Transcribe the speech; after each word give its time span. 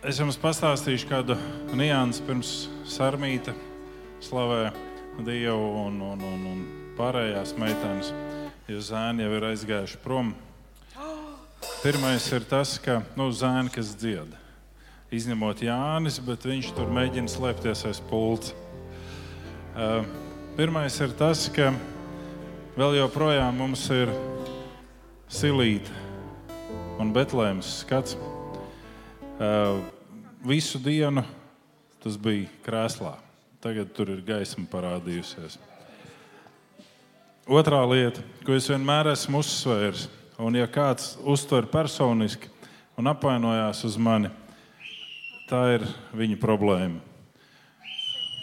Es 0.00 0.16
jums 0.16 0.38
pastāstīšu 0.40 1.10
kādu 1.10 1.34
niansu 1.76 2.22
pirms 2.24 2.50
sarmīta 2.88 3.52
slavē 4.24 4.70
Dievu 5.26 5.66
un, 5.82 5.98
un, 6.00 6.22
un, 6.24 6.46
un 6.48 6.62
pārējās 6.96 7.52
meitenes, 7.60 8.08
jo 8.64 8.80
zēni 8.80 9.26
jau 9.26 9.34
ir 9.36 9.46
aizgājuši 9.50 10.00
prom. 10.00 10.30
Pirmais 11.82 12.30
ir 12.32 12.48
tas, 12.48 12.78
ka 12.80 13.02
nu, 13.12 13.28
zēni, 13.28 13.68
kas 13.74 13.92
dzied, 14.00 14.32
izņemot 15.12 15.60
Jānis, 15.68 16.16
bet 16.24 16.48
viņš 16.48 16.72
tur 16.80 16.88
mēģina 16.96 17.28
slēpties 17.28 17.84
aiz 17.92 18.00
pulca. 18.08 18.56
Uh, 19.76 20.00
pirmais 20.56 20.96
ir 21.04 21.12
tas, 21.20 21.44
ka 21.52 21.74
vēl 22.80 23.02
joprojām 23.02 23.60
mums 23.60 23.84
ir 23.92 24.16
silīte 25.28 25.92
un 26.96 27.12
betlēmas 27.12 27.82
skats. 27.84 28.16
Uh, 29.40 29.80
visu 30.44 30.76
dienu 30.84 31.22
tas 32.02 32.16
bija 32.20 32.44
krēslā. 32.60 33.14
Tagad 33.60 33.94
tur 33.96 34.10
ir 34.12 34.18
gaisma 34.24 34.66
parādījusies. 34.68 35.54
Otrā 37.48 37.78
lieta, 37.88 38.20
ko 38.44 38.52
es 38.52 38.68
vienmēr 38.68 39.08
esmu 39.14 39.40
uzsvērs, 39.40 40.10
un 40.44 40.58
ja 40.60 40.68
kāds 40.68 41.14
uztver 41.24 41.64
personiski 41.72 42.52
un 43.00 43.08
apvainojās 43.08 43.80
uz 43.88 43.96
mani, 43.96 44.28
tā 45.48 45.62
ir 45.78 45.88
viņa 46.16 46.36
problēma. 46.40 47.00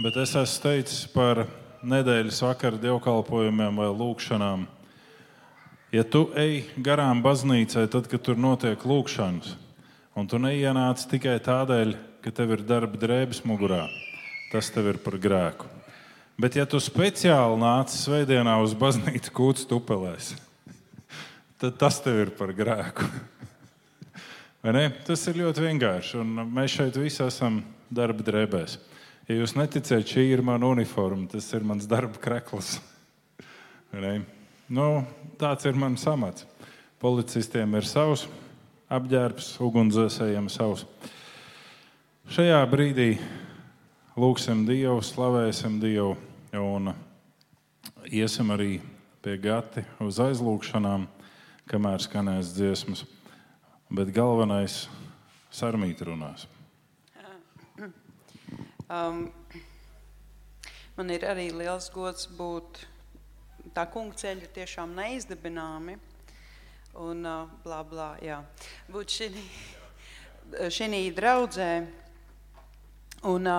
Bet 0.02 0.18
es 0.26 0.34
esmu 0.34 0.66
teicis 0.66 1.05
par 1.13 1.43
nedēļas 1.85 2.41
vakara 2.41 2.82
dievkalpojumiem 2.82 3.84
vai 3.84 3.91
lūgšanām. 4.02 4.66
Ja 5.93 6.02
tu 6.02 6.26
ej 6.34 6.66
garām 6.82 7.21
baznīcai, 7.21 7.85
tad, 7.85 8.09
kad 8.09 8.26
tur 8.26 8.41
notiek 8.41 8.82
lūgšanas, 8.82 9.54
Un 10.17 10.26
tu 10.26 10.39
neienāc 10.41 11.03
tikai 11.12 11.35
tādēļ, 11.45 11.91
ka 12.26 12.31
tev 12.34 12.55
ir 12.55 12.62
darba 12.66 12.98
drēbes 12.98 13.44
mugurā. 13.45 13.84
Tas 14.49 14.71
tev 14.73 14.88
ir 14.90 14.98
par 15.03 15.13
grēku. 15.21 15.68
Bet, 16.41 16.55
ja 16.57 16.63
tu 16.65 16.79
speciāli 16.82 17.60
nāc 17.62 17.93
svētdienā 17.93 18.55
uz 18.63 18.73
baznīcu 18.77 19.34
kūts 19.38 19.68
tupelēs, 19.70 20.32
tad 21.62 21.77
tas 21.77 21.99
tev 22.01 22.18
ir 22.23 22.32
par 22.40 22.54
grēku. 22.57 23.05
Tas 25.05 25.27
ir 25.29 25.38
ļoti 25.43 25.68
vienkārši. 25.68 26.18
Un 26.23 26.41
mēs 26.49 26.79
šeit 26.79 26.98
visi 26.98 27.21
esam 27.27 27.62
darba 27.93 28.26
drēbēs. 28.26 28.79
Ja 29.29 29.38
jūs 29.38 29.54
neticat, 29.54 30.01
šī 30.01 30.26
ir 30.32 30.41
mana 30.41 30.73
uniforma, 30.73 31.29
tas 31.29 31.45
ir 31.54 31.62
mans 31.62 31.85
darba 31.85 32.18
krekls. 32.26 32.79
Nu, 33.93 34.90
tāds 35.38 35.70
ir 35.70 35.77
mans 35.77 36.10
amats. 36.10 36.49
Policistiem 36.98 37.77
ir 37.77 37.85
savs 37.85 38.26
apģērbs, 38.88 39.57
ugunsdzēsējiem 39.63 40.48
savs. 40.52 40.85
Šajā 42.32 42.60
brīdī 42.71 43.18
lūgsim 44.20 44.63
Dievu, 44.68 45.02
slavēsim 45.04 45.79
Dievu 45.82 46.16
un 46.55 46.94
iesim 48.07 48.54
arī 48.55 48.77
pie 49.24 49.35
gati 49.44 49.84
uz 50.04 50.21
aizlūgšanām, 50.24 51.07
kamēr 51.68 52.04
skanēs 52.04 52.54
dziesmas. 52.55 53.04
Bet 53.91 54.13
galvenais- 54.16 54.88
sarmīt 55.60 55.99
runās. 56.07 56.48
Um, 58.88 59.34
man 60.96 61.10
ir 61.12 61.27
arī 61.27 61.51
liels 61.51 61.90
gods 61.91 62.27
būt 62.27 62.85
tā 63.76 63.84
kunga 63.91 64.16
ceļa 64.16 64.47
tiešām 64.56 64.96
neizdibināmi 64.96 65.97
un 67.01 67.23
blā, 67.63 67.81
blā, 67.88 68.09
jā. 68.23 68.41
Būt 68.91 69.17
šī 70.73 71.01
draudzē 71.17 71.72
un 73.28 73.50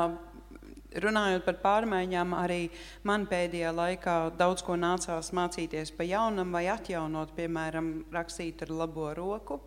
runājot 0.98 1.44
par 1.44 1.58
pārmaiņām, 1.62 2.34
arī 2.38 2.68
man 3.06 3.26
pēdējā 3.28 3.72
laikā 3.74 4.16
daudz 4.38 4.64
ko 4.64 4.76
nācās 4.80 5.32
mācīties 5.36 5.92
pa 5.96 6.06
jaunam 6.08 6.54
vai 6.56 6.66
atjaunot, 6.72 7.34
piemēram, 7.36 7.92
rakstīt 8.12 8.64
ar 8.64 8.72
labo 8.82 9.10
roku 9.16 9.60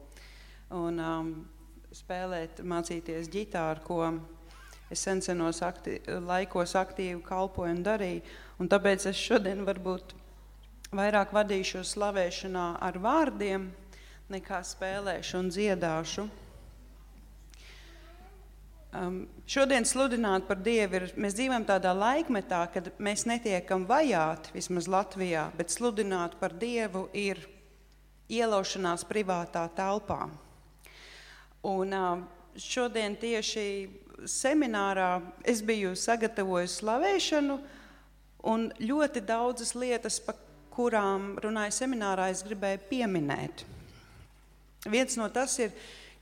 un 0.72 1.00
um, 1.03 1.34
spēlēt, 1.94 2.63
mācīties 2.63 3.29
ģitāru, 3.31 3.84
ko 3.85 4.00
es 4.91 5.03
senos 5.07 5.62
akti 5.63 6.00
laikos 6.07 6.75
aktīvi 6.79 7.22
kalpoju 7.23 7.75
un 7.75 7.84
darīju. 7.85 8.23
Un 8.62 8.69
tāpēc 8.72 9.07
es 9.12 9.19
šodien 9.19 9.63
varbūt 9.67 10.16
vairāk 10.91 11.29
vadīšu 11.31 11.85
slavēšanā 11.88 12.66
ar 12.84 12.97
vārdiem, 13.00 13.69
nekā 14.28 14.57
spēlēšu 14.68 15.38
un 15.40 15.52
dziedāšu. 15.56 16.25
Um, 18.91 19.22
šodien 19.47 19.88
sludināt 19.88 20.50
par 20.50 20.59
Dievu 20.59 21.00
ir, 21.00 21.06
mēs 21.16 21.38
dzīvojam 21.38 21.63
tādā 21.69 21.94
laikmetā, 21.96 22.66
kad 22.74 22.90
mēs 23.00 23.24
netiekam 23.24 23.85
vajāti, 23.88 24.52
vismaz 24.57 24.91
Latvijā, 24.91 25.46
bet 25.56 25.72
sludināt 25.72 26.35
par 26.44 26.52
Dievu 26.59 27.06
ir 27.16 27.40
ielaušanās 28.28 29.08
privātā 29.08 29.63
telpā. 29.72 30.28
Un 31.72 31.96
uh, 31.96 32.28
šodien 32.59 33.16
tieši 33.16 33.66
seminārā 34.28 35.22
es 35.47 35.63
biju 35.63 35.96
sagatavojis 35.96 36.81
slavēšanu, 36.84 37.62
un 38.44 38.72
ļoti 38.84 39.23
daudzas 39.23 39.72
lietas, 39.79 40.19
pa 40.19 40.35
kurām 40.74 41.36
runāju 41.44 41.76
seminārā, 41.76 42.30
es 42.32 42.46
gribēju 42.48 42.82
pieminēt. 42.90 43.66
Viens 44.90 45.18
no 45.20 45.28
tas 45.30 45.58
ir, 45.62 45.74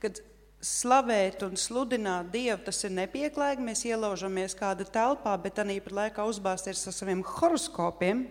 kad 0.02 0.18
slavēt 0.60 1.40
un 1.46 1.56
sludināt 1.56 2.28
Dievu, 2.34 2.58
tas 2.66 2.82
ir 2.84 2.92
nepieklājīgi. 2.92 3.64
Mēs 3.64 3.86
ielaužamies 3.88 4.56
kāda 4.58 4.84
telpā, 4.84 5.32
bet 5.40 5.56
tā 5.56 5.64
pat 5.64 5.96
laikā 5.96 6.26
uzbāzties 6.28 6.86
ar 6.86 6.96
saviem 6.96 7.24
horoskopiem. 7.24 8.26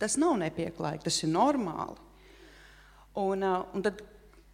Tas 0.00 0.18
nav 0.20 0.34
nepieklājīgi, 0.42 1.06
tas 1.06 1.22
ir 1.22 1.30
normāli. 1.32 1.96
Un, 3.16 3.46
un 3.46 3.84
tad 3.86 4.02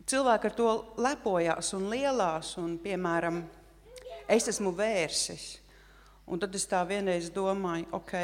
cilvēki 0.07 0.49
ar 0.49 0.55
to 0.55 0.69
lepojās 1.03 1.73
un 1.75 1.89
lielās, 1.91 2.53
un, 2.61 2.77
piemēram, 2.79 3.41
es 4.31 4.47
esmu 4.53 4.71
vērsis. 4.77 5.49
Un 6.31 6.39
tad 6.39 6.55
es 6.55 6.69
tā 6.71 6.85
vienreiz 6.87 7.33
domāju, 7.35 7.89
ok, 7.97 8.15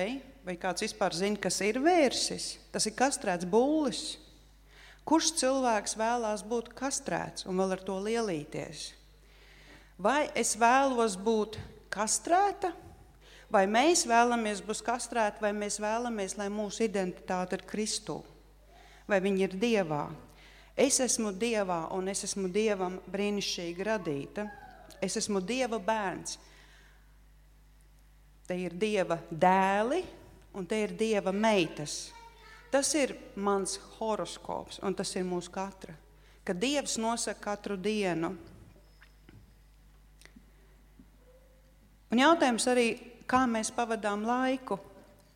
vai 0.48 0.56
kāds 0.56 0.86
vispār 0.86 1.12
zina, 1.12 1.36
kas 1.36 1.60
ir 1.60 1.76
vērsis? 1.84 2.54
Tas 2.72 2.86
ir 2.88 2.94
kastrēts 2.96 3.44
bullis. 3.48 4.16
Kurš 5.08 5.34
cilvēks 5.42 5.96
vēlās 6.00 6.44
būt 6.48 6.70
kastrēts 6.76 7.44
un 7.48 7.60
vēl 7.60 7.74
ar 7.76 7.82
to 7.84 7.98
lielīties? 8.00 8.86
Vai 10.00 10.30
es 10.38 10.54
vēlos 10.56 11.18
būt 11.20 11.58
kastrēta, 11.92 12.70
vai 13.52 13.66
mēs 13.68 14.06
vēlamies 14.08 14.62
būt 14.64 14.82
kastrēti, 14.86 15.42
vai 15.44 15.52
mēs 15.56 15.80
vēlamies, 15.84 16.38
lai 16.40 16.48
mūsu 16.52 16.86
identitāte 16.86 17.58
ir 17.58 17.64
Kristū, 17.68 18.20
vai 19.08 19.20
viņa 19.24 19.48
ir 19.48 19.56
Dievā? 19.60 20.02
Es 20.78 21.00
esmu 21.04 21.34
Dievā 21.36 21.88
un 21.96 22.08
es 22.08 22.24
esmu 22.24 22.48
Dievam 22.54 23.00
brīnišķīgi 23.10 23.88
radīta. 23.88 24.46
Es 25.02 25.16
esmu 25.18 25.42
Dieva 25.44 25.80
bērns. 25.82 26.38
Te 28.48 28.56
ir 28.56 28.76
Dieva 28.78 29.18
dēli 29.28 30.04
un 30.58 30.66
te 30.66 30.82
ir 30.82 30.94
Dieva 30.98 31.32
meitas. 31.32 32.10
Tas 32.70 32.90
ir 32.98 33.14
mans 33.36 33.78
horoskops 33.98 34.82
un 34.84 34.94
tas 34.94 35.14
ir 35.16 35.24
mūsu 35.24 35.52
katra. 35.54 35.94
Kad 36.44 36.60
Dievs 36.60 36.98
nosaka 37.00 37.40
katru 37.44 37.76
dienu. 37.80 38.32
Un 42.08 42.20
jautājums 42.22 42.64
arī, 42.72 42.86
kā 43.28 43.42
mēs 43.48 43.70
pavadām 43.76 44.24
laiku, 44.24 44.78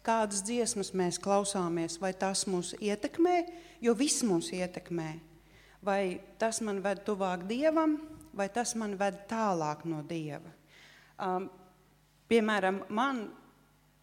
kādas 0.04 0.40
dziesmas 0.44 0.92
mēs 0.96 1.20
klausāmies, 1.20 1.98
vai 2.00 2.14
tas 2.16 2.46
mūs 2.48 2.72
ietekmē, 2.80 3.36
jo 3.84 3.92
viss 3.96 4.24
mūs 4.24 4.50
ietekmē. 4.56 5.10
Vai 5.84 6.20
tas 6.40 6.62
man 6.64 6.80
ved 6.82 7.02
tuvāk 7.04 7.44
Dievam, 7.48 7.98
vai 8.32 8.48
tas 8.48 8.72
man 8.80 8.96
ved 8.98 9.26
tālāk 9.28 9.84
no 9.84 10.00
Dieva. 10.08 10.52
Um, 11.20 11.50
Piemēram, 12.32 12.78
man 12.88 13.26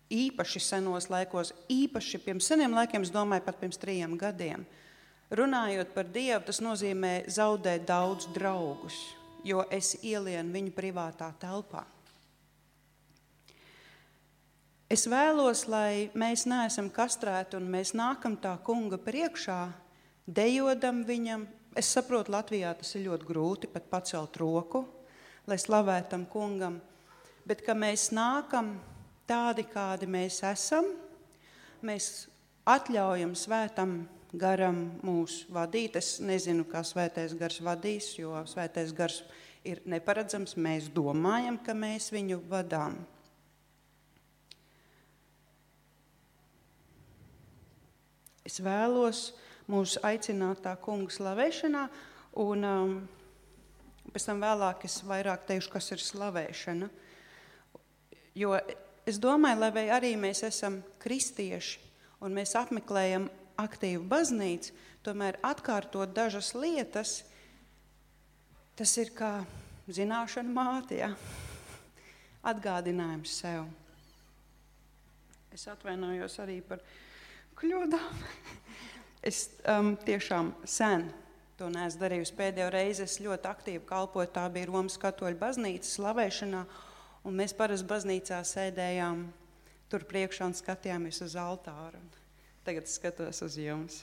īpaši 0.09 0.61
senos 0.63 1.09
laikos, 1.09 1.53
īpaši 1.69 2.19
pirms 2.23 2.49
seniem 2.49 2.73
laikiem, 2.75 3.05
es 3.05 3.13
domāju, 3.13 3.45
pat 3.45 3.59
pirms 3.61 3.79
trijiem 3.81 4.17
gadiem, 4.19 4.65
runājot 5.33 5.93
par 5.93 6.09
Dievu, 6.09 6.41
tas 6.47 6.61
nozīmē 6.65 7.13
zaudēt 7.29 7.85
daudz 7.89 8.29
draugus, 8.33 8.97
jo 9.45 9.63
es 9.71 9.95
ielienu 10.01 10.53
viņu 10.55 10.75
privātā 10.75 11.31
telpā. 11.41 11.85
Es 14.89 15.05
vēlos, 15.05 15.67
lai 15.69 16.09
mēs 16.17 16.47
neesam 16.49 16.89
kastrēti 16.89 17.59
un 17.59 17.69
mēs 17.69 17.93
nākam 17.93 18.39
tā 18.41 18.55
kunga 18.65 18.97
priekšā, 18.97 19.61
dejodam 20.25 21.03
viņam. 21.05 21.45
Es 21.77 21.91
saprotu, 21.93 22.33
Latvijā 22.33 22.71
tas 22.73 22.95
ir 22.97 23.05
ļoti 23.05 23.27
grūti 23.29 23.69
pat 23.69 23.85
pacelt 23.91 24.39
roku, 24.41 24.87
lai 25.45 25.59
slavētam 25.61 26.25
kungam 26.33 26.79
bet 27.49 27.63
ka 27.65 27.73
mēs 27.77 28.11
nākam 28.13 28.75
tādi, 29.29 29.65
kādi 29.69 30.09
mēs 30.09 30.41
esam, 30.47 30.87
mēs 31.85 32.27
atļaujam 32.69 33.35
svētam 33.37 34.01
garam 34.33 34.81
mūs 35.05 35.43
vadīt. 35.53 35.97
Es 35.99 36.17
nezinu, 36.21 36.65
kā 36.69 36.83
svētais 36.85 37.35
gars 37.37 37.59
vadīs, 37.65 38.11
jo 38.19 38.33
svētais 38.49 38.93
gars 38.95 39.21
ir 39.67 39.81
neparedzams. 39.89 40.57
Mēs 40.57 40.89
domājam, 40.93 41.59
ka 41.61 41.77
mēs 41.77 42.11
viņu 42.13 42.41
vadām. 42.49 42.99
Es 48.49 48.57
vēlos 48.65 49.29
mūs 49.69 49.99
aicināt 50.05 50.63
tā 50.65 50.73
kunga 50.81 51.13
slavēšanā, 51.13 51.83
un 52.41 52.65
um, 52.65 52.93
pēc 54.09 54.25
tam 54.25 54.41
vēlāk 54.41 54.87
es 54.89 54.95
vairāk 55.05 55.45
teikšu, 55.49 55.73
kas 55.75 55.91
ir 55.93 56.01
slavēšana. 56.01 56.89
Jo 58.39 58.55
es 59.09 59.19
domāju, 59.21 59.59
lai 59.65 59.87
arī 59.91 60.13
mēs 60.19 60.43
esam 60.47 60.79
kristieši 61.01 61.79
un 62.23 62.35
mēs 62.35 62.55
apmeklējam 62.59 63.29
aktīvu 63.59 64.05
baznīcu, 64.09 64.73
tomēr 65.03 65.39
atkārtot 65.45 66.13
dažas 66.15 66.53
lietas, 66.55 67.23
tas 68.79 68.95
ir 69.01 69.11
kā 69.15 69.39
zināšana 69.91 70.53
māte, 70.53 70.99
ja? 71.01 71.13
atgādinājums 72.49 73.33
sev. 73.41 73.65
Es 75.51 75.65
atvainojos 75.67 76.37
arī 76.43 76.61
par 76.65 76.83
kļūdām. 77.59 78.23
Es 79.19 79.49
um, 79.67 79.97
tiešām 79.99 80.53
sen 80.63 81.01
to 81.59 81.67
neesmu 81.67 81.99
darījusi. 81.99 82.35
Pēdējo 82.37 82.69
reizi 82.71 83.01
es 83.03 83.17
ļoti 83.19 83.49
aktīvi 83.49 83.81
kalpoju. 83.89 84.29
Tā 84.31 84.45
bija 84.53 84.69
Romas 84.69 84.95
katoļu 85.01 85.35
baznīca 85.41 85.89
slavēšanā. 85.89 86.61
Un 87.29 87.35
mēs 87.37 87.53
parasti 87.53 87.85
baznīcā 87.85 88.39
sēdējām 88.41 89.19
tur 89.91 90.01
priekšā 90.09 90.47
un 90.49 90.55
skatījāmies 90.57 91.21
uz 91.21 91.35
altāru. 91.37 92.01
Tagad 92.65 92.89
skatos 92.89 93.43
uz 93.45 93.57
jums. 93.61 93.99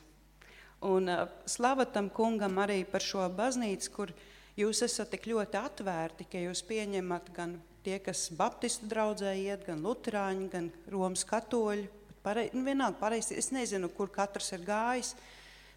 Un 0.86 1.10
uh, 1.10 1.24
slava 1.50 1.88
tam 1.90 2.06
kungam 2.06 2.60
arī 2.62 2.84
par 2.86 3.02
šo 3.02 3.24
baznīcu, 3.34 3.90
kur 3.96 4.12
jūs 4.54 4.84
esat 4.86 5.10
tik 5.10 5.26
ļoti 5.32 5.58
atvērti, 5.58 6.28
ka 6.30 6.44
jūs 6.44 6.62
pieņemat 6.70 7.34
gan 7.34 7.58
tie, 7.82 7.98
kas 7.98 8.28
Baptistu 8.30 8.86
draudzē 8.94 9.34
iet, 9.42 9.66
gan 9.66 9.82
Lutāņi, 9.82 10.50
gan 10.54 10.70
Romas 10.92 11.26
katoļi. 11.26 11.90
Parei, 12.22 12.48
nu, 12.54 12.62
vienalga, 12.66 13.00
pareizi, 13.02 13.34
es 13.42 13.50
nezinu, 13.50 13.90
kur 13.90 14.10
katrs 14.14 14.54
ir 14.54 14.62
gājis, 14.66 15.16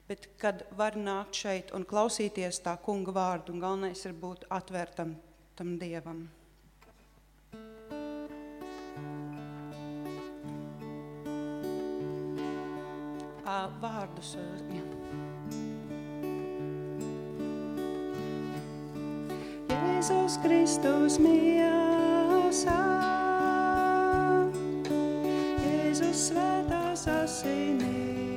bet 0.06 0.30
kad 0.38 0.68
var 0.78 0.98
nākt 0.98 1.42
šeit 1.42 1.74
un 1.74 1.82
klausīties 1.82 2.62
tā 2.66 2.78
kunga 2.86 3.14
vārdu, 3.18 3.58
un 3.58 3.66
galvenais 3.66 4.06
ir 4.06 4.14
būt 4.14 4.46
atvērtam 4.54 5.18
tam 5.58 5.80
dievam. 5.82 6.28
Vārdus. 13.50 14.36
Ja. 14.70 14.84
Jēzus 19.74 20.36
Kristus 20.44 21.18
miesā, 21.24 22.78
Jēzus 25.66 26.28
svētās 26.30 27.08
asinīs, 27.16 28.30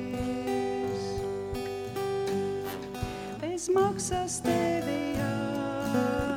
bez 3.37 3.69
maksas 3.77 4.41
tevi 4.41 5.13
atpirka 5.21 6.32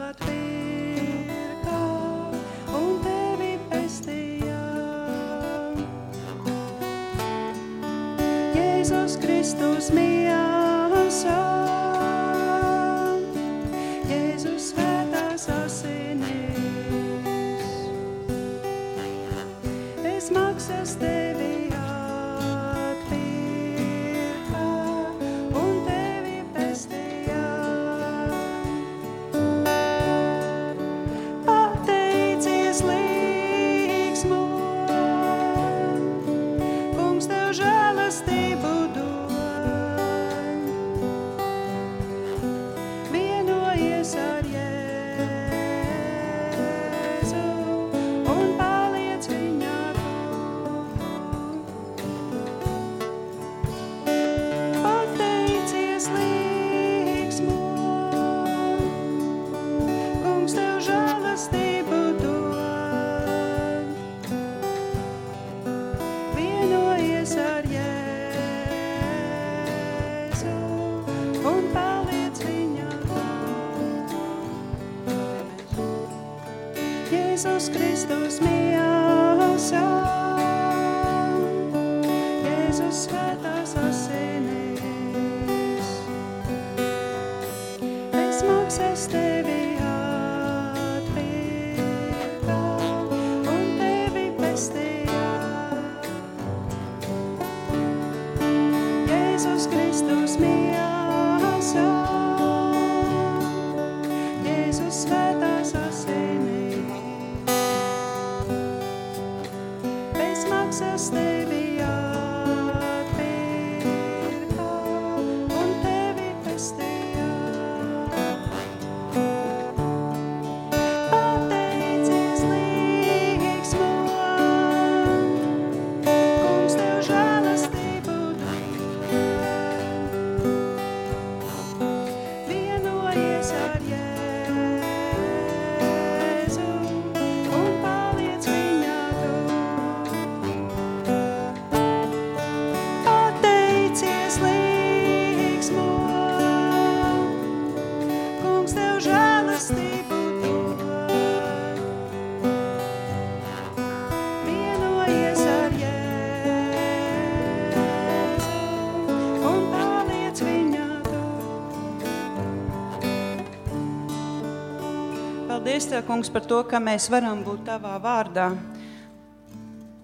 Paldies, 165.77 165.91
Tev, 165.93 166.07
Kungs, 166.07 166.31
par 166.33 166.41
to, 166.49 166.57
ka 166.65 166.79
mēs 166.81 167.11
varam 167.13 167.43
būt 167.45 167.67
Tavā 167.67 167.99
vārdā. 168.01 168.47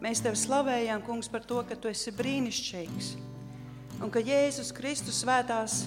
Mēs 0.05 0.21
Tev 0.21 0.35
slavējam, 0.37 1.01
Kungs, 1.01 1.31
par 1.33 1.47
to, 1.49 1.63
ka 1.65 1.73
Tu 1.81 1.89
esi 1.89 2.13
brīnišķīgs 2.13 3.07
un 4.05 4.11
ka 4.13 4.21
Jēzus 4.21 4.69
Kristus 4.77 5.23
svētās 5.23 5.79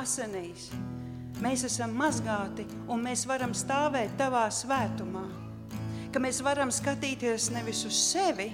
asinīs 0.00 0.70
mēs 1.44 1.66
esam 1.68 1.92
mazgāti 2.00 2.64
un 2.88 3.04
mēs 3.04 3.26
varam 3.28 3.52
stāvēt 3.52 4.14
Tavā 4.16 4.46
svētumā. 4.48 5.26
Ka 6.08 6.22
mēs 6.24 6.40
varam 6.40 6.72
skatīties 6.72 7.50
nevis 7.52 7.82
uz 7.84 7.98
sevi, 8.00 8.48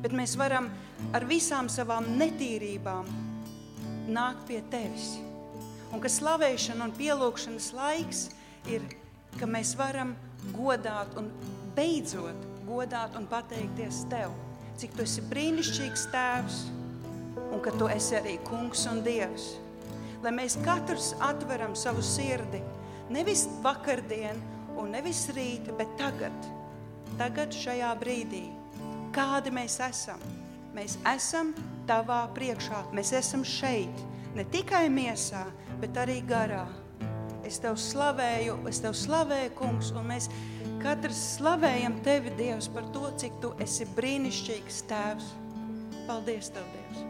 bet 0.00 0.16
mēs 0.16 0.38
varam 0.40 0.70
ar 1.12 1.26
visām 1.28 1.68
savām 1.68 2.08
netīrībām 2.16 3.12
nākt 4.08 4.48
pie 4.48 4.62
Tevis. 4.72 5.18
Un 5.92 6.00
ka 6.00 6.08
slavēšana 6.08 6.88
un 6.88 6.96
pielūgšanas 6.96 7.68
laiks 7.76 8.24
ir 8.72 8.88
ka 9.36 9.48
mēs 9.50 9.74
varam 9.78 10.14
godāt 10.56 11.16
un 11.20 11.28
beidzot 11.76 12.48
godāt 12.68 13.16
un 13.18 13.26
pateikties 13.28 14.04
Tev, 14.12 14.34
cik 14.78 14.96
Tu 14.96 15.04
esi 15.06 15.24
brīnišķīgs 15.30 16.04
Tēvs 16.12 16.58
un 17.48 17.62
ka 17.64 17.72
Tu 17.78 17.88
esi 17.94 18.18
arī 18.18 18.36
Kungs 18.46 18.84
un 18.90 19.02
Dievs. 19.06 19.54
Lai 20.22 20.32
mēs 20.34 20.58
katrs 20.64 21.12
atveram 21.22 21.76
savu 21.78 22.02
sirdi 22.02 22.60
nevis 23.14 23.46
vakardien 23.64 24.40
un 24.78 24.92
nevis 24.92 25.26
rīt, 25.34 25.70
bet 25.78 25.90
tagad, 25.98 26.48
tagad 27.18 27.54
šajā 27.54 27.92
brīdī, 28.00 28.44
kādi 29.14 29.52
mēs 29.54 29.78
esam. 29.88 30.20
Mēs 30.76 30.98
esam 31.08 31.54
Tavā 31.88 32.26
priekšā, 32.36 32.82
mēs 32.92 33.14
esam 33.16 33.40
šeit, 33.48 34.02
ne 34.36 34.44
tikai 34.52 34.86
miesā, 34.92 35.46
bet 35.80 35.96
arī 35.96 36.20
garā. 36.28 36.66
Es 37.48 37.56
tev 37.64 37.78
slavēju, 37.80 38.58
es 38.68 38.82
tev 38.84 38.92
slavēju, 38.92 39.54
kungs, 39.56 39.94
un 39.96 40.10
mēs 40.10 40.28
katrs 40.82 41.22
slavējam 41.38 41.96
tevi, 42.04 42.34
Dievs, 42.36 42.68
par 42.74 42.90
to, 42.92 43.08
cik 43.20 43.40
tu 43.40 43.54
esi 43.64 43.88
brīnišķīgs 43.96 44.82
tēvs. 44.90 45.36
Paldies 46.04 46.52
tev, 46.52 46.68
Dievs! 46.76 47.07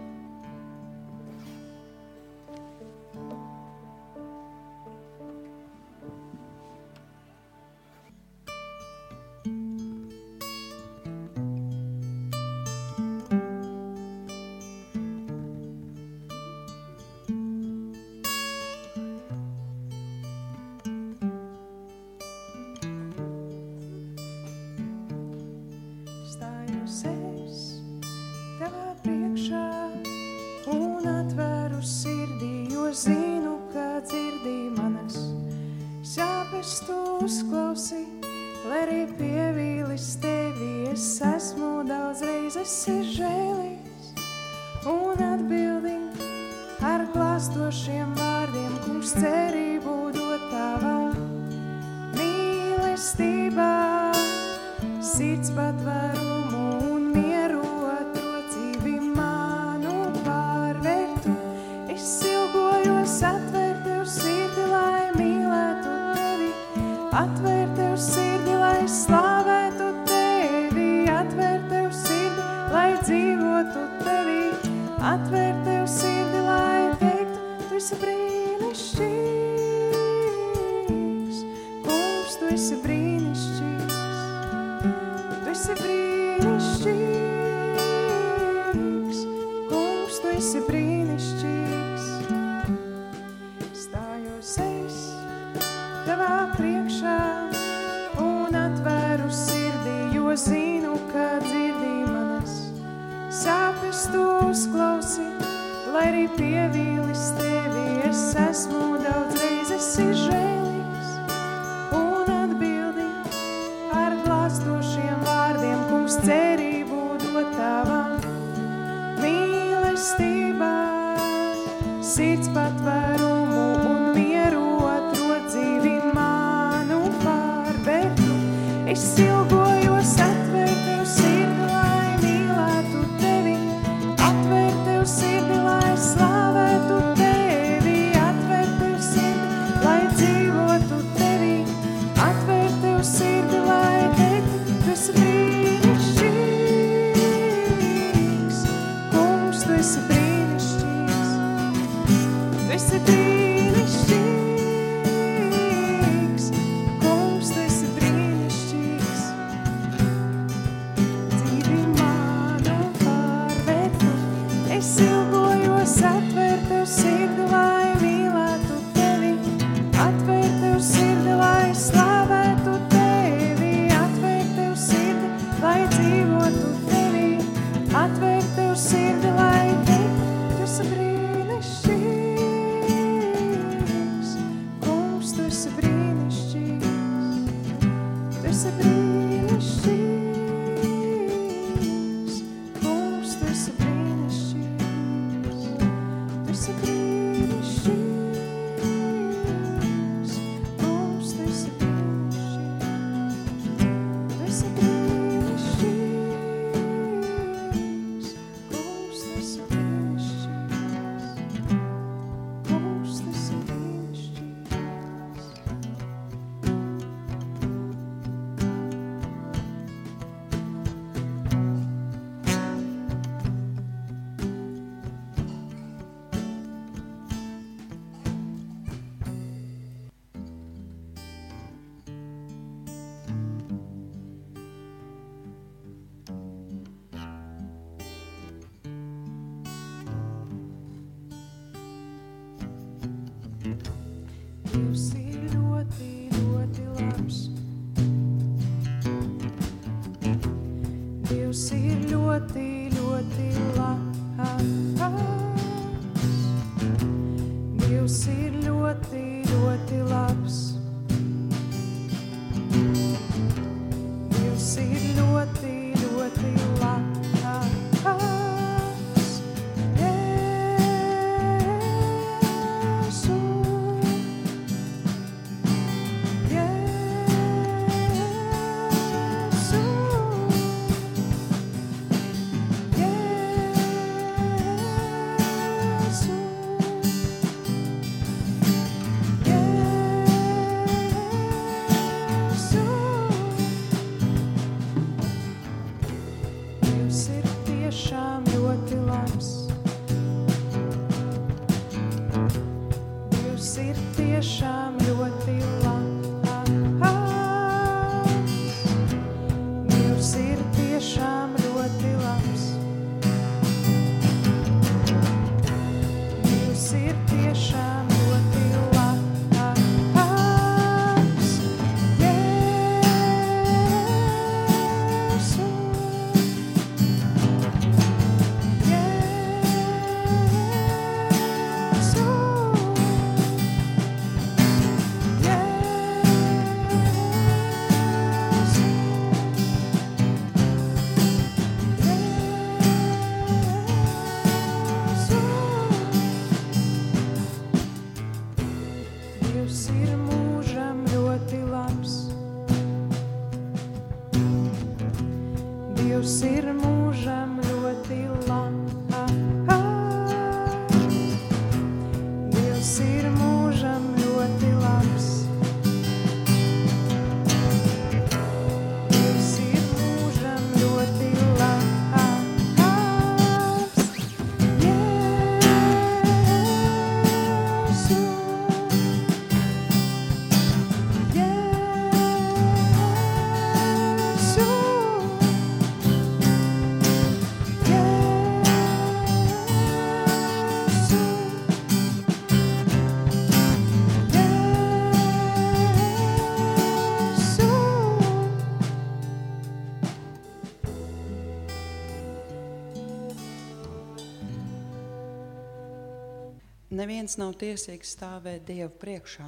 Neviens 406.98 407.38
nav 407.38 407.54
tiesīgs 407.60 408.16
stāvēt 408.16 408.66
Dievu 408.66 408.90
priekšā 408.98 409.46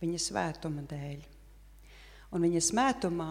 viņa 0.00 0.20
svētuma 0.20 0.84
dēļ. 0.88 1.22
Un 2.30 2.46
viņa 2.46 2.62
svētumā 2.64 3.30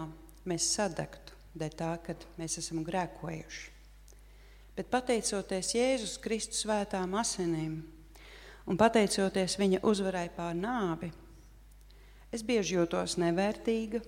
mēs 0.49 0.69
sadegtu 0.75 1.37
dēļ 1.59 1.75
tā, 1.79 1.93
ka 2.03 2.15
mēs 2.39 2.59
esam 2.61 2.83
grēkojuši. 2.85 3.75
Bet 4.77 4.91
pateicoties 4.91 5.73
Jēzus 5.75 6.17
Kristus 6.23 6.63
svētām 6.63 7.15
asinīm 7.19 7.81
un 8.69 8.79
pateicoties 8.79 9.57
viņa 9.59 9.81
uzvarai 9.87 10.29
pār 10.35 10.53
nāvi, 10.55 11.09
es 12.31 12.45
bieži 12.45 12.77
jūtos 12.77 13.17
nevērtīga. 13.19 14.03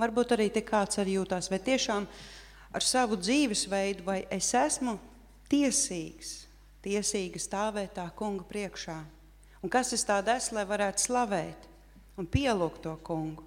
Varbūt 0.00 0.32
arī 0.34 0.48
te 0.54 0.62
kāds 0.64 0.98
arī 1.02 1.18
jūtās, 1.18 1.50
vai 1.50 1.58
tiešām 1.62 2.06
ar 2.74 2.86
savu 2.86 3.18
dzīvesveidu, 3.20 4.06
vai 4.06 4.22
es 4.32 4.52
esmu 4.56 4.96
tiesīgs, 5.50 6.49
tiesīga 6.84 7.40
stāvēt 7.40 7.96
tā 7.98 8.06
kunga 8.16 8.46
priekšā. 8.48 8.98
Un 9.60 9.72
kas 9.72 9.92
es 9.92 10.06
tāda 10.08 10.38
esmu, 10.40 10.60
lai 10.60 10.66
varētu 10.68 11.04
slavēt 11.04 11.66
un 12.20 12.28
pielūgt 12.28 12.82
to 12.86 12.94
kungu? 13.04 13.44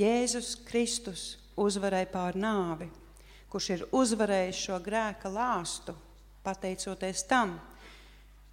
Jēzus 0.00 0.54
Kristus 0.64 1.24
uzvarēja 1.60 2.08
pār 2.12 2.38
nāvi, 2.40 2.88
kurš 3.52 3.66
ir 3.74 3.84
uzvarējis 3.92 4.62
šo 4.68 4.78
grēka 4.80 5.28
lāstu, 5.32 5.92
pateicoties 6.46 7.24
tam, 7.28 7.58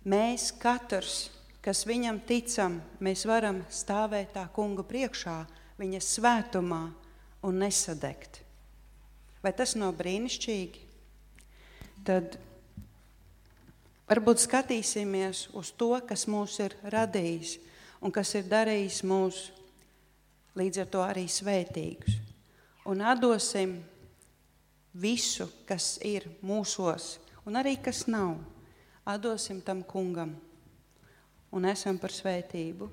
mēs 0.04 0.50
katrs, 0.60 1.30
kas 1.64 1.86
viņam 1.88 2.20
ticam, 2.28 2.82
mēs 3.04 3.24
varam 3.30 3.62
stāvēt 3.72 4.34
tā 4.36 4.48
kunga 4.56 4.84
priekšā, 4.88 5.38
viņa 5.80 6.02
svētumā 6.04 6.82
un 7.48 7.62
nesadegt. 7.62 8.42
Vai 9.44 9.54
tas 9.56 9.76
nav 9.80 9.94
brīnišķīgi? 10.00 10.84
Tad 12.08 12.38
varbūt 14.08 14.42
skatīsimies 14.44 15.48
uz 15.58 15.74
to, 15.78 15.92
kas 16.08 16.26
mūs 16.32 16.58
ir 16.64 16.76
radījis 16.88 17.58
un 18.02 18.14
kas 18.14 18.34
ir 18.40 18.48
darījis 18.50 19.04
mūs 19.08 19.42
līdz 20.58 20.84
ar 20.84 20.90
to 20.92 21.04
arī 21.04 21.28
svētīgus. 21.30 22.18
Un 22.88 23.04
atdosim 23.04 23.78
visu, 24.98 25.50
kas 25.68 25.98
ir 26.06 26.26
mūsos, 26.42 27.18
un 27.46 27.60
arī 27.60 27.76
kas 27.84 28.06
nav. 28.08 28.38
Atdosim 29.08 29.62
tam 29.64 29.86
kungam 29.88 30.34
un 31.56 31.68
esam 31.68 32.00
par 32.00 32.12
svētību. 32.12 32.90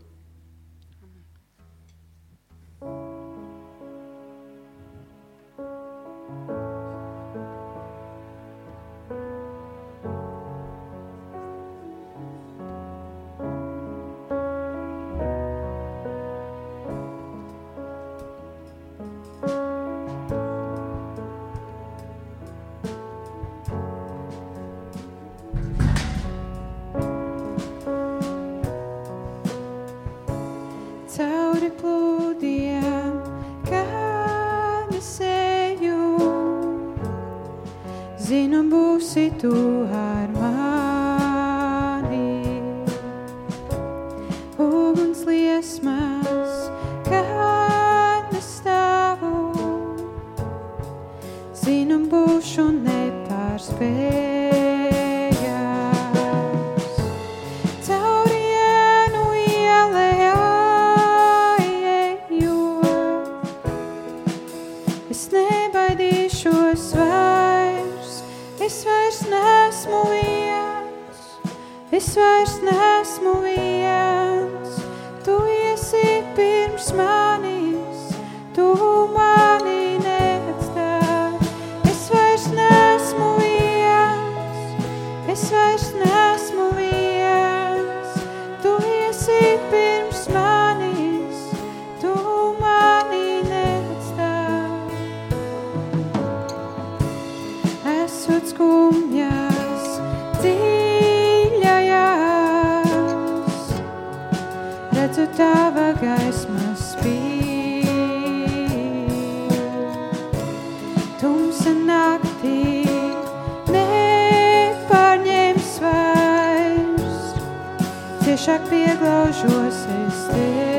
Ciešāk 118.35 118.65
pieglaužos 118.69 119.79
es 119.95 120.23
tev. 120.29 120.74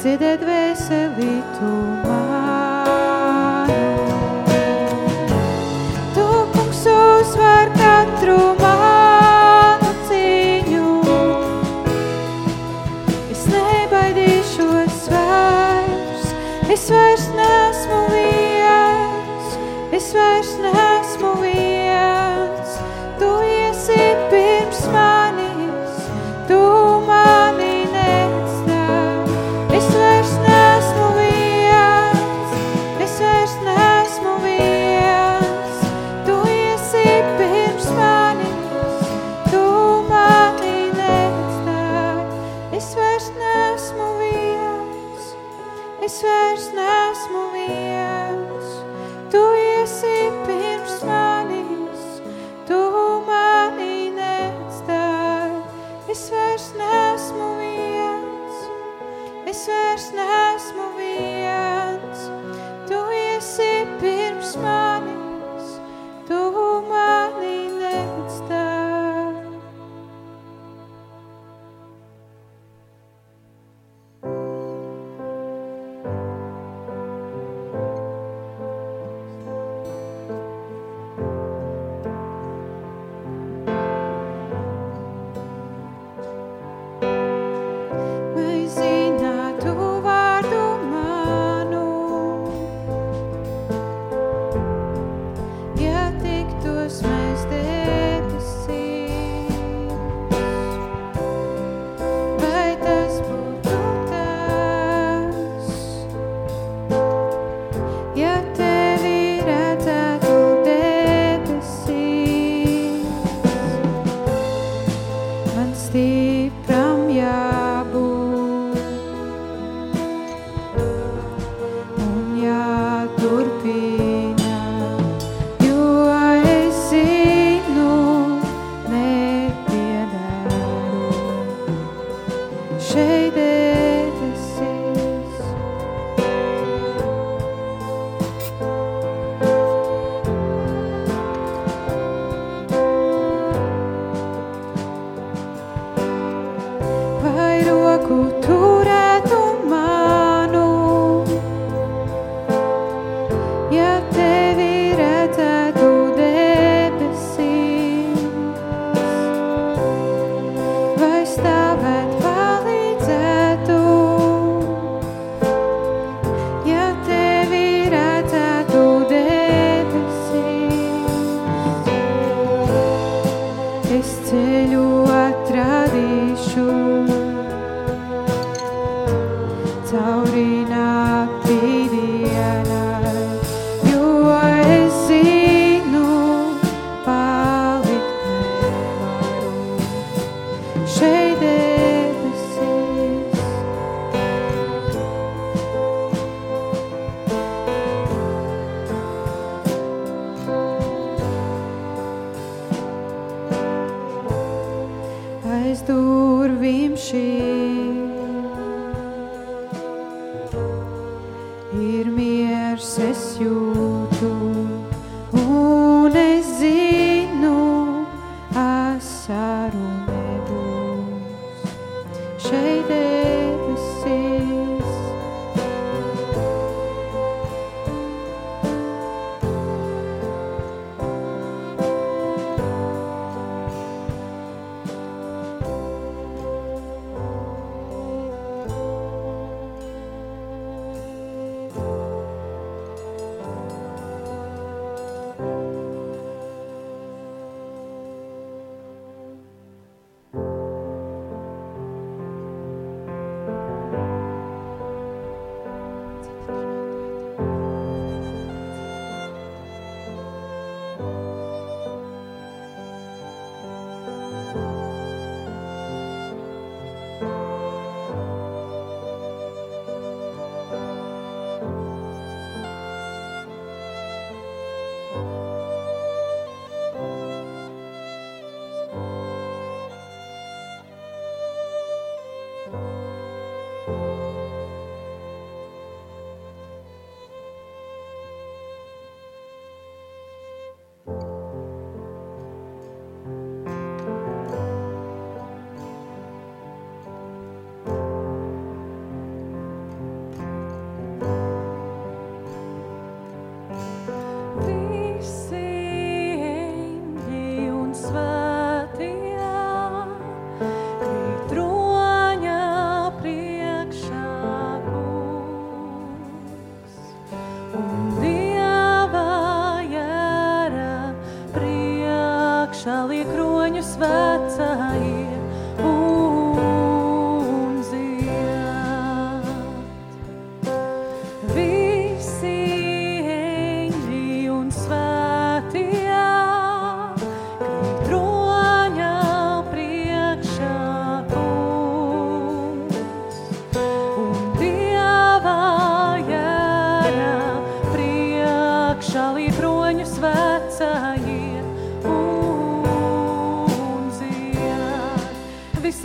Dziedēt 0.00 0.40
veseli 0.48 1.32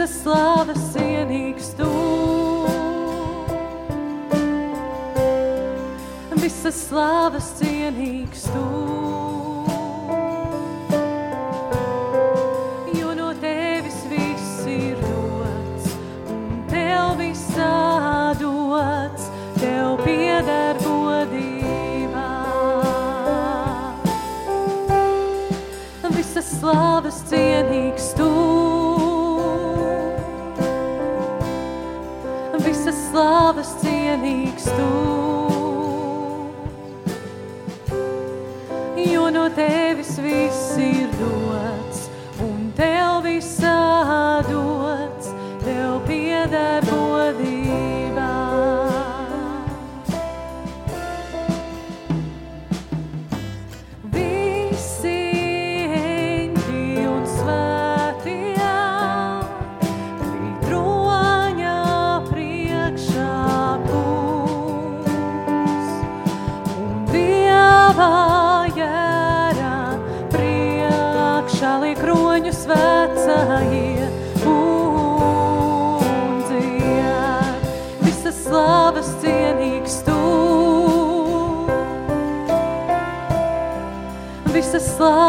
visa 0.05 0.21
slāve 0.21 0.73
sienīgs 0.91 1.71
tu. 1.79 1.89
Visa 6.37 6.69
slāve 6.69 7.41
sienīgs 7.41 8.45
tu. 8.53 8.84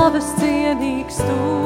labas 0.06 0.26
cienīgs 0.38 1.18
tu. 1.18 1.65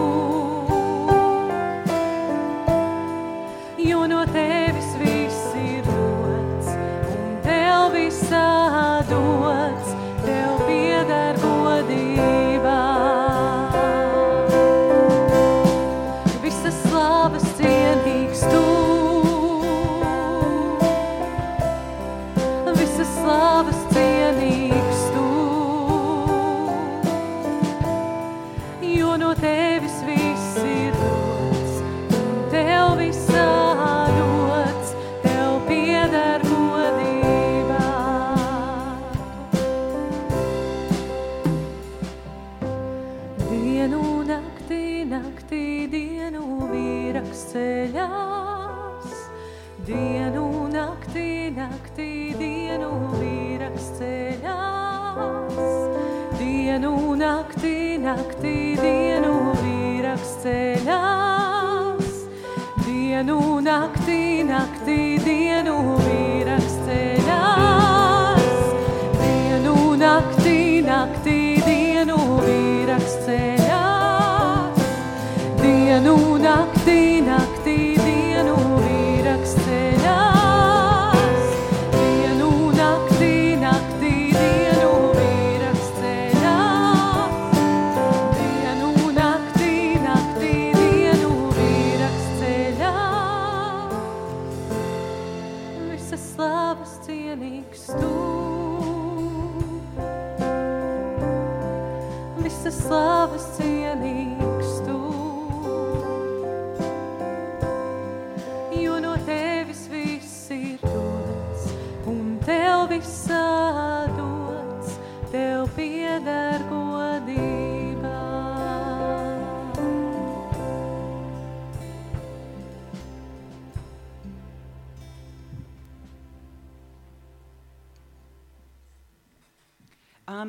Dienu 75.90 76.38
naktī, 76.38 77.18
naktī, 77.18 77.50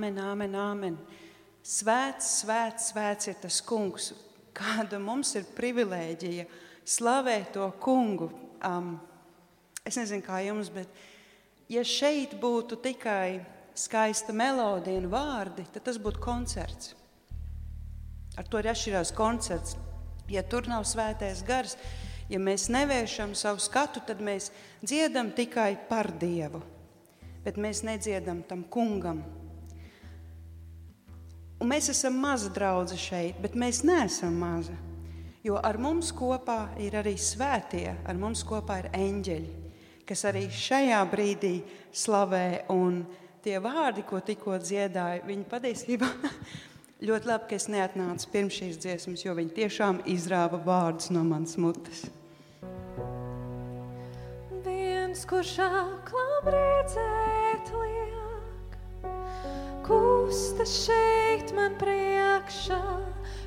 Āmen, 0.02 0.16
āmen, 0.18 0.56
āmen. 0.58 0.96
Svēts, 1.62 2.26
svēts, 2.40 2.88
svēts 2.90 3.28
ir 3.30 3.36
tas 3.38 3.60
kungs. 3.62 4.08
Kāda 4.58 4.98
mums 4.98 5.36
ir 5.38 5.44
privilēģija 5.54 6.48
slavēt 6.90 7.52
to 7.54 7.68
kungu. 7.84 8.32
Um, 8.66 8.96
es 9.86 10.00
nezinu, 10.02 10.24
kā 10.26 10.40
jums, 10.42 10.72
bet 10.74 10.90
ja 11.70 11.84
šeit 11.86 12.34
būtu 12.42 12.80
tikai 12.82 13.44
skaista 13.78 14.34
melodija 14.34 15.04
un 15.04 15.06
vārdi, 15.12 15.68
tad 15.70 15.86
tas 15.86 16.00
būtu 16.02 16.24
koncerts. 16.24 16.96
Ar 18.42 18.50
to 18.50 18.58
arī 18.58 18.72
atšķirās 18.72 19.12
koncerts. 19.14 19.76
Ja 20.34 20.42
tur 20.42 20.66
nav 20.66 20.88
svētais 20.90 21.44
gars, 21.46 21.76
ja 22.26 22.42
mēs 22.42 22.72
nevēršam 22.74 23.38
savu 23.38 23.62
skatu, 23.62 24.02
tad 24.10 24.18
mēs 24.18 24.50
dziedam 24.82 25.30
tikai 25.30 25.76
par 25.94 26.10
Dievu, 26.10 26.64
bet 27.46 27.62
mēs 27.62 27.84
nedziedam 27.86 28.42
tam 28.50 28.66
kungam. 28.66 29.22
Un 31.62 31.70
mēs 31.70 31.92
esam 31.94 32.16
maza 32.18 32.50
draudzene 32.50 32.98
šeit, 32.98 33.42
bet 33.42 33.54
mēs 33.54 33.84
neesam 33.86 34.34
maza. 34.42 34.74
Jo 35.46 35.60
ar 35.62 35.78
mums 35.82 36.10
kopā 36.14 36.72
ir 36.82 36.96
arī 36.98 37.14
svētie, 37.22 37.86
ar 38.06 38.18
mums 38.18 38.42
kopā 38.46 38.80
ir 38.82 38.88
eņģeļi, 38.98 39.52
kas 40.10 40.26
arī 40.30 40.48
šajā 40.54 41.02
brīdī 41.10 41.54
slavē. 41.94 42.66
Un 42.74 43.04
tie 43.46 43.60
vārdi, 43.62 44.06
ko 44.06 44.22
tikko 44.26 44.58
dziedāja, 44.62 45.22
viņi 45.26 45.48
patiesībā 45.54 46.10
ļoti 47.08 47.30
labi, 47.30 47.50
ka 47.50 47.58
es 47.58 47.70
neatnācu 47.74 48.34
pirms 48.34 48.58
šīs 48.58 48.82
dziesmas, 48.82 49.26
jo 49.26 49.38
viņi 49.38 49.56
tiešām 49.62 50.04
izrāva 50.10 50.62
vārdus 50.66 51.14
no 51.14 51.26
manas 51.26 51.58
mutes. 51.62 52.08
Viens, 54.66 55.26
kurš 55.30 55.60
aklam 55.70 56.54
redzēt 56.58 57.74
liek, 57.78 58.01
kusta 60.32 60.64
šeit 60.64 61.50
man 61.52 61.74
priekšā, 61.76 62.80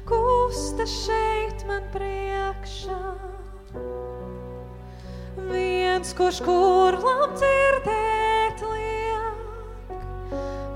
kusta 0.04 0.84
šeit 0.84 1.62
man 1.64 1.86
priekšā. 1.94 2.98
Viens, 5.48 6.12
kurš 6.18 6.42
kurlam 6.44 7.32
dzirdēt 7.40 8.60
liek, 8.68 9.96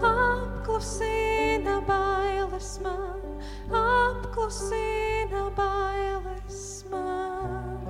apklusina 0.08 1.76
bailes 1.90 2.70
man, 2.86 3.20
apklusina 3.68 5.44
bailes 5.60 6.62
man. 6.88 7.84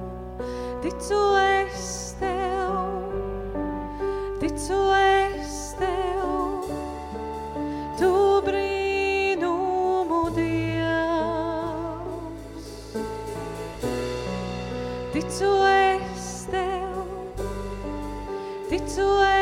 ticu 0.82 1.22
es 1.38 2.16
tev, 2.18 2.82
ticu 4.42 4.82
es 4.90 4.98
tev, 4.98 5.07
Ticu 15.38 15.54
es 15.62 16.46
tev, 16.50 17.06
ticu 18.68 19.06
es 19.22 19.37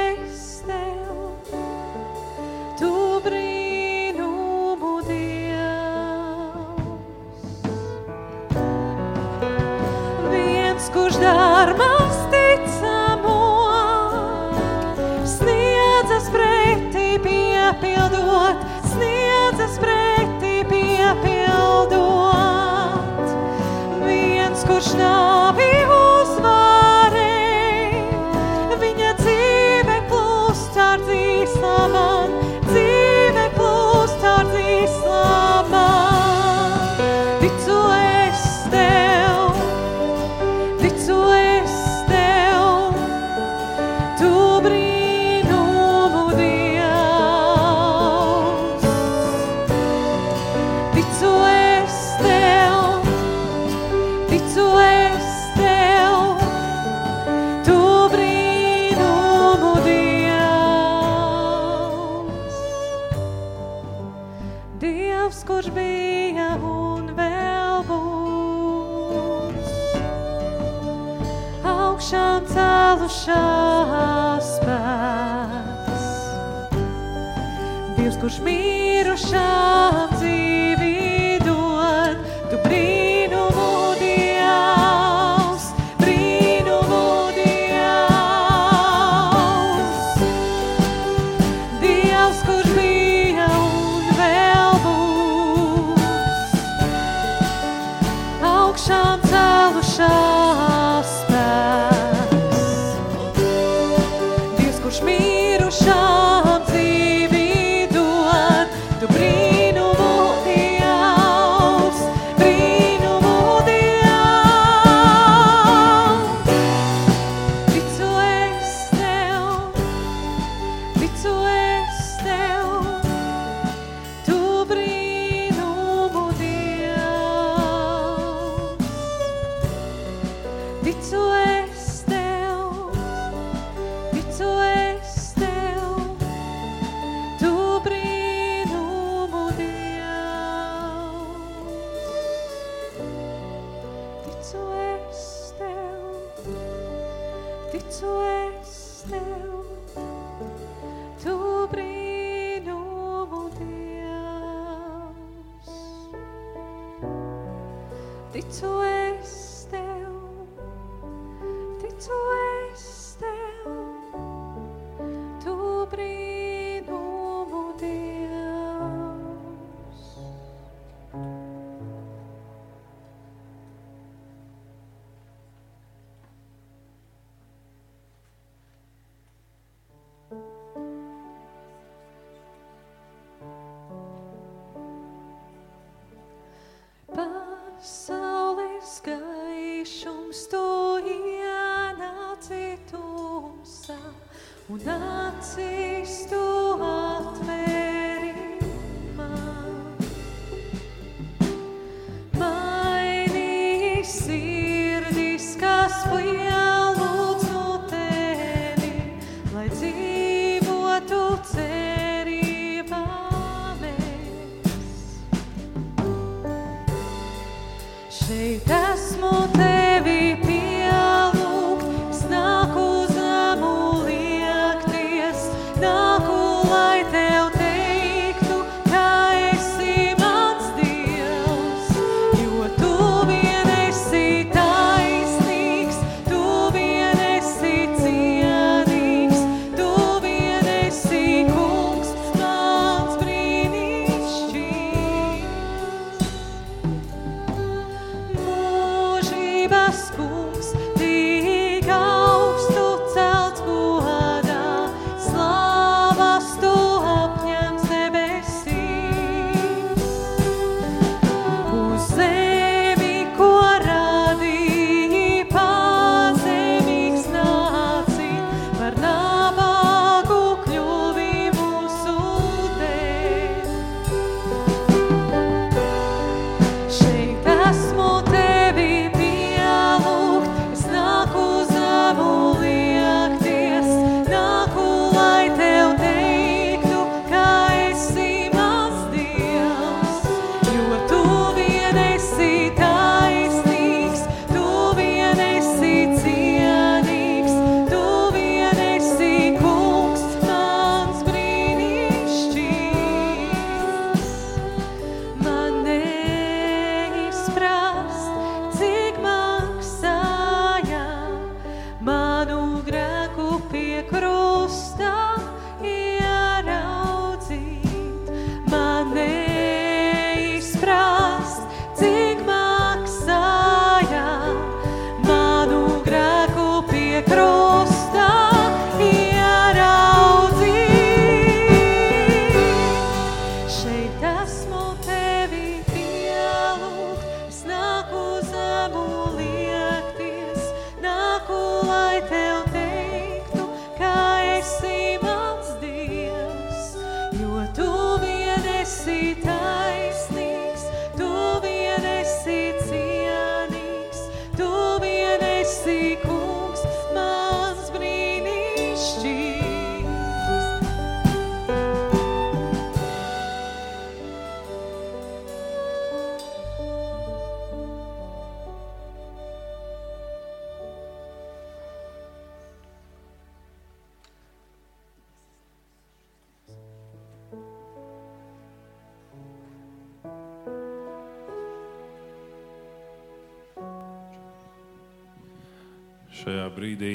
šajā 386.46 386.66
brīdī 386.70 387.14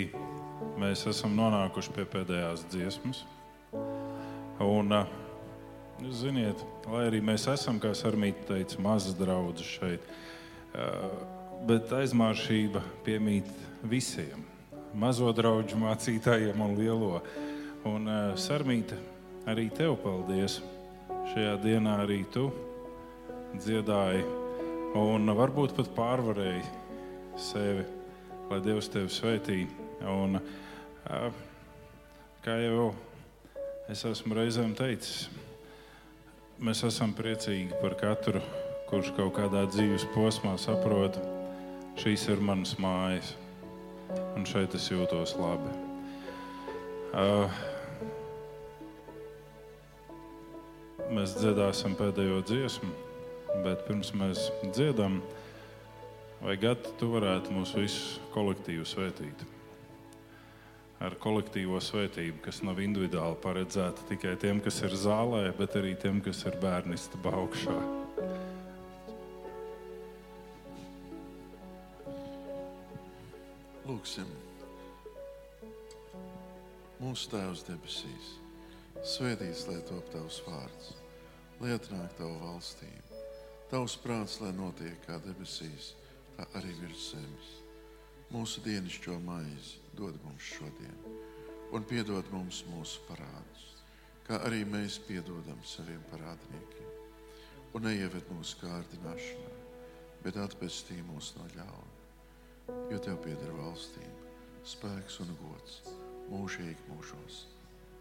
mēs 0.81 1.05
esam 1.07 1.37
nonākuši 1.37 1.93
pie 1.95 2.03
pēdējās 2.11 2.65
dziesmas. 2.67 3.21
Un, 4.59 4.91
uh, 4.91 5.05
jūs 6.03 6.25
ziniet, 6.25 6.59
lai 6.91 7.05
arī 7.07 7.21
mēs 7.23 7.45
esam, 7.47 7.79
kā 7.79 7.93
Sarmīte 7.95 8.43
teica, 8.49 8.81
mazas 8.83 9.15
draudzes 9.15 9.69
šeit, 9.77 10.09
uh, 10.75 11.05
bet 11.69 11.93
aizmāršība 11.95 12.81
piemīt 13.05 13.47
visiem. 13.87 14.43
Mazo 14.99 15.31
draugu 15.31 15.79
mācītājiem 15.79 16.59
un 16.67 16.75
lielo. 16.75 17.21
Un, 17.87 18.11
uh, 18.11 18.35
Sarmīte, 18.35 18.99
arī 19.47 19.69
tev 19.71 19.95
paldies. 20.03 20.59
Šajā 21.31 21.55
dienā 21.63 22.01
arī 22.03 22.25
tu 22.35 22.49
dziedāji 23.55 24.27
un 24.99 25.31
varbūt 25.39 25.79
pat 25.79 25.95
pārvarēji 25.95 26.67
sevi, 27.39 27.87
lai 28.51 28.59
Dievs 28.65 28.89
tevi 28.91 29.07
svētī. 29.11 29.61
Un, 30.11 30.39
kā 32.43 32.55
jau 32.59 32.89
es 33.91 34.01
esmu 34.07 34.35
reizēm 34.35 34.73
teicis, 34.75 35.29
mēs 36.59 36.83
esam 36.87 37.13
priecīgi 37.15 37.77
par 37.79 37.95
katru, 37.99 38.41
kurš 38.89 39.13
kaut 39.15 39.37
kādā 39.37 39.63
dzīves 39.71 40.03
posmā 40.11 40.57
saprot, 40.59 41.19
šīs 42.01 42.27
ir 42.33 42.43
manas 42.43 42.75
mājas, 42.81 43.33
un 44.35 44.47
šeit 44.49 44.75
es 44.75 44.89
jūtos 44.91 45.37
labi. 45.39 45.71
Mēs 51.11 51.37
dziedāsim 51.39 51.95
pēdējo 51.99 52.43
dziesmu, 52.47 52.91
bet 53.63 53.87
pirms 53.87 54.11
mēs 54.15 54.49
dziedam, 54.71 55.21
vai 56.41 56.57
gadi 56.57 56.91
tu 56.99 57.11
varētu 57.13 57.53
mūsu 57.53 57.83
visus 57.83 58.19
kolektīvu 58.33 58.85
svētīt? 58.87 59.45
Ar 61.01 61.15
kolektīvo 61.21 61.79
svētību, 61.81 62.43
kas 62.45 62.61
nav 62.65 62.81
individuāli 62.81 63.39
paredzēta 63.41 64.05
tikai 64.09 64.35
tiem, 64.41 64.59
kas 64.61 64.81
ir 64.85 64.93
zālē, 64.93 65.47
bet 65.57 65.77
arī 65.79 65.95
tiem, 65.97 66.19
kas 66.21 66.43
ir 66.45 66.57
bērnistaba 66.61 67.33
augšā. 67.39 67.77
Lūksim, 73.89 74.29
mūsu 77.01 77.31
Tēvs 77.33 77.65
debesīs, 77.65 78.29
svētīts 79.15 79.65
lai 79.69 79.79
top 79.89 80.05
tavs 80.13 80.37
vārds, 80.45 80.93
lai 81.61 81.73
atnāk 81.79 82.13
tava 82.19 82.37
valstība. 82.43 83.25
Tavs 83.73 83.97
prāts, 84.03 84.37
lai 84.43 84.53
notiek 84.53 85.01
kā 85.07 85.17
debesīs, 85.25 85.95
tā 86.41 86.47
arī 86.57 86.73
virs 86.79 87.11
zemes. 87.11 87.49
Mūsu 88.31 88.63
dienascho 88.65 89.17
maizi 89.21 89.77
dod 89.97 90.15
mums 90.25 90.41
šodien, 90.41 90.97
un 91.75 91.85
piedod 91.85 92.25
mums 92.33 92.63
mūsu 92.71 93.03
parādus, 93.05 93.65
kā 94.25 94.39
arī 94.47 94.63
mēs 94.65 94.97
piedodam 95.05 95.59
saviem 95.67 96.01
parādniekiem. 96.09 96.87
Un 97.75 97.85
neieved 97.85 98.25
mūsu 98.33 98.57
kārdināšanā, 98.63 99.51
bet 100.23 100.39
atpestī 100.41 100.97
mūs 101.07 101.35
no 101.37 101.45
ļauna 101.53 101.99
jo 102.91 102.99
tev 103.03 103.17
pieder 103.23 103.51
valstība, 103.57 104.31
spēks 104.67 105.19
un 105.23 105.31
gods 105.39 105.79
mūžīgi 106.31 106.87
mūžos. 106.89 107.45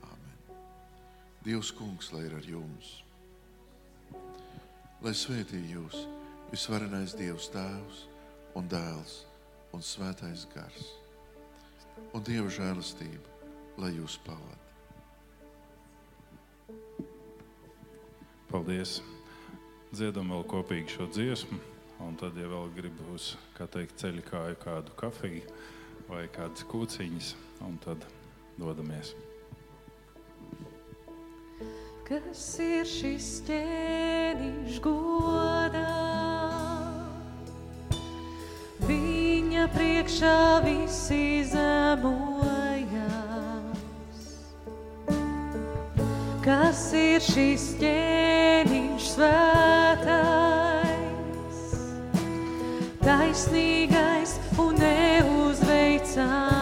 Amen. 0.06 0.60
Dievs, 1.46 1.72
kungs, 1.74 2.12
lai 2.14 2.24
ir 2.28 2.36
ar 2.38 2.46
jums, 2.46 2.92
lai 5.02 5.14
svētī 5.16 5.62
jūs 5.72 6.06
visvarenais 6.52 7.16
Dievs, 7.18 7.50
Tēvs 7.54 8.09
un 8.58 8.68
Dēls 8.70 9.20
un 9.76 9.84
Svētais 9.84 10.46
Gars. 10.54 10.94
Un 12.16 12.24
Dieva 12.26 12.50
žēlastība, 12.50 13.28
lai 13.78 13.92
jūs 13.94 14.18
pavadītu. 14.26 14.60
Paldies! 18.50 18.98
Dziedam 19.90 20.30
vēl 20.30 20.44
kopīgi 20.50 20.94
šo 20.94 21.06
dziesmu. 21.10 21.58
Un 22.00 22.14
tad, 22.18 22.36
ja 22.38 22.48
vēl 22.48 22.70
gribu 22.76 23.12
uz 23.14 23.34
teikt, 23.58 23.98
ceļu 24.00 24.22
kāju 24.24 24.56
kādu 24.62 24.94
kafiju 24.98 25.42
vai 26.08 26.24
kādas 26.32 26.64
kūciņas, 26.70 27.34
un 27.66 27.76
tad 27.84 28.06
dodamies. 28.58 29.12
Kas 32.08 32.46
ir 32.64 32.88
šis 32.88 33.28
ķēniņš 33.46 34.80
godā? 34.86 36.29
Priekšā 39.74 40.60
visi 40.64 41.44
zemojas. 41.50 42.78
Kas 46.44 46.92
ir 46.96 47.20
šis 47.24 47.64
ķēniņš 47.82 49.10
svētais? 49.16 50.48
Taisnīgais 53.04 54.32
un 54.60 54.74
neuzveicamais. 54.80 56.59